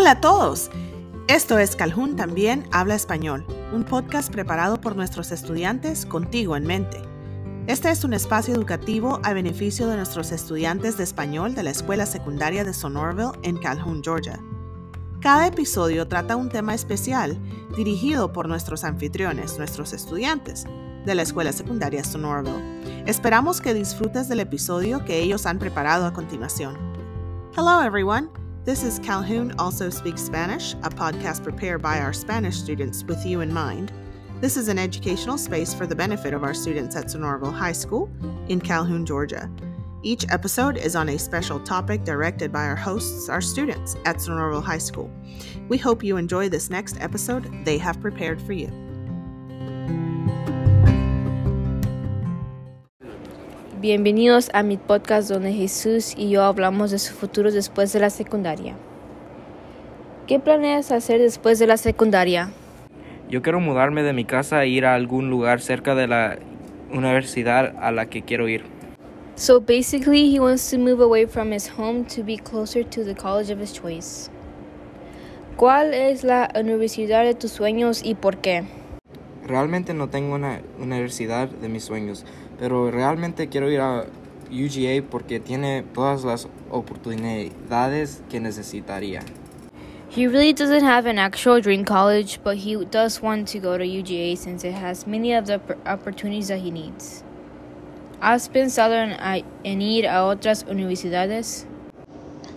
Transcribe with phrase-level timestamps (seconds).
[0.00, 0.70] Hola a todos.
[1.26, 7.02] Esto es Calhoun también habla español, un podcast preparado por nuestros estudiantes contigo en mente.
[7.66, 12.06] Este es un espacio educativo a beneficio de nuestros estudiantes de español de la Escuela
[12.06, 14.38] Secundaria de Sonorville en Calhoun, Georgia.
[15.20, 17.36] Cada episodio trata un tema especial
[17.76, 20.64] dirigido por nuestros anfitriones, nuestros estudiantes
[21.06, 23.02] de la Escuela Secundaria Sonorville.
[23.04, 26.76] Esperamos que disfrutes del episodio que ellos han preparado a continuación.
[27.56, 28.30] Hello everyone.
[28.68, 33.40] This is Calhoun Also Speaks Spanish, a podcast prepared by our Spanish students with you
[33.40, 33.90] in mind.
[34.42, 38.10] This is an educational space for the benefit of our students at Sonorville High School
[38.48, 39.50] in Calhoun, Georgia.
[40.02, 44.62] Each episode is on a special topic directed by our hosts, our students at Sonorville
[44.62, 45.10] High School.
[45.70, 48.87] We hope you enjoy this next episode they have prepared for you.
[53.80, 58.10] Bienvenidos a mi podcast donde Jesús y yo hablamos de su futuro después de la
[58.10, 58.74] secundaria.
[60.26, 62.50] ¿Qué planeas hacer después de la secundaria?
[63.30, 66.40] Yo quiero mudarme de mi casa e ir a algún lugar cerca de la
[66.92, 68.64] universidad a la que quiero ir.
[69.36, 73.14] So basically, he wants to move away from his home to be closer to the
[73.14, 74.28] college of his choice.
[75.56, 78.64] ¿Cuál es la universidad de tus sueños y por qué?
[79.46, 82.26] Realmente no tengo una universidad de mis sueños,
[82.58, 84.04] pero realmente quiero ir a
[84.50, 89.22] UGA porque tiene todas las oportunidades que necesitaría.
[90.10, 93.84] He really doesn't have an actual dream college, but he does want to go to
[93.84, 97.22] UGA since it has many of the opportunities that he needs.
[98.20, 101.66] ¿Has pensado en, en ir a otras universidades?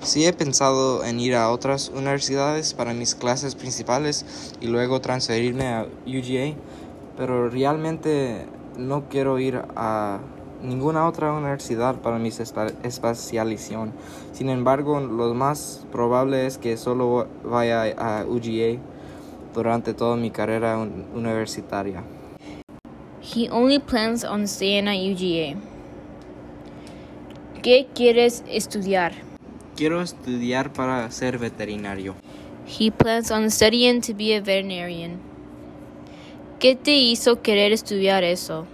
[0.01, 4.25] Sí he pensado en ir a otras universidades para mis clases principales
[4.59, 6.55] y luego transferirme a UGA,
[7.17, 10.19] pero realmente no quiero ir a
[10.63, 13.93] ninguna otra universidad para mi especialización.
[14.33, 18.79] Sin embargo, lo más probable es que solo vaya a UGA
[19.53, 22.03] durante toda mi carrera universitaria.
[23.21, 25.55] He only plans on staying at UGA.
[27.61, 29.13] ¿Qué quieres estudiar?
[29.75, 32.15] Quiero estudiar para ser veterinario.
[32.67, 35.30] He plans on studying to be a veterinarian.
[36.61, 38.67] ¿Qué te hizo querer estudiar eso?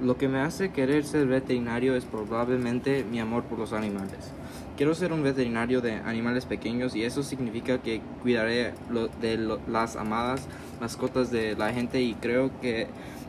[0.00, 4.32] Lo que me hace querer ser veterinario es probablemente mi amor por los animales.
[4.76, 8.72] Quiero ser un veterinario de animales pequeños y eso significa que cuidaré
[9.20, 10.48] de las amadas
[10.80, 12.88] mascotas de la gente y creo que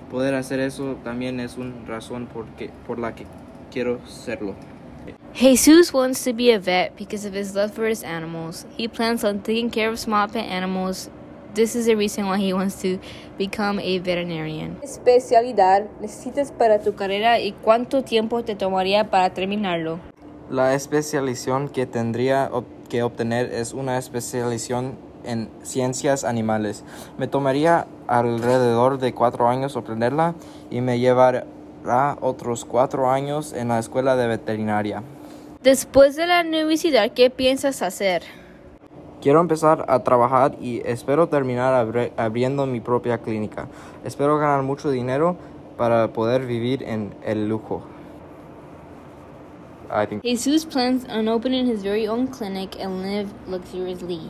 [0.09, 2.47] poder hacer eso también es una razón por,
[2.88, 3.28] por la que
[3.72, 4.56] quiero serlo.
[5.36, 8.66] Jesus wants to be a vet because of his love for his animals.
[8.80, 11.12] He plans on taking care of small pet animals
[11.54, 13.00] This is the reason why he wants to
[13.38, 14.78] become a veterinarian.
[14.80, 20.00] ¿Qué especialidad necesitas para tu carrera y cuánto tiempo te tomaría para terminarlo?
[20.52, 22.52] La especialización que tendría
[22.88, 26.84] que obtener es una especialización en ciencias animales.
[27.18, 30.36] Me tomaría alrededor de cuatro años obtenerla
[30.70, 31.46] y me llevará
[32.22, 35.04] otros cuatro años en la escuela de veterinaria.
[35.64, 38.24] Después de la universidad, ¿qué piensas hacer?
[39.22, 43.68] Quiero empezar a trabajar y espero terminar abriendo mi propia clínica.
[44.06, 45.35] Espero ganar mucho dinero
[45.78, 47.84] para poder vivir en el lujo.
[50.24, 54.22] Jesus plans on opening his very own clinic and live luxuriously.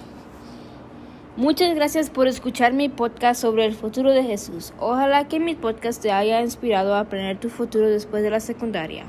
[1.36, 4.74] Muchas gracias por escuchar mi podcast sobre el futuro de Jesús.
[4.80, 9.06] Ojalá que mi podcast te haya inspirado a aprender tu futuro después de la secundaria.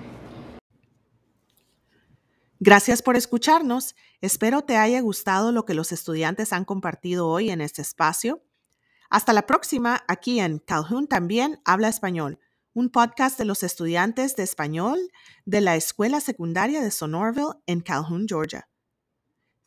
[2.62, 3.96] Gracias por escucharnos.
[4.20, 8.44] Espero te haya gustado lo que los estudiantes han compartido hoy en este espacio.
[9.08, 12.38] Hasta la próxima, aquí en Calhoun también habla español,
[12.74, 14.98] un podcast de los estudiantes de español
[15.46, 18.68] de la Escuela Secundaria de Sonorville en Calhoun, Georgia.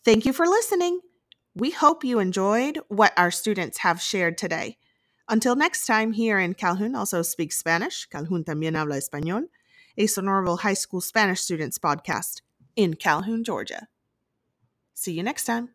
[0.06, 1.00] Thank you for listening.
[1.56, 4.78] We hope you enjoyed what our students have shared today.
[5.28, 9.50] Until next time, here in Calhoun also speaks Spanish, Calhoun también habla español,
[9.98, 12.44] a Sonorville High School Spanish Students podcast
[12.76, 13.88] in Calhoun, Georgia.
[14.94, 15.70] See you next time.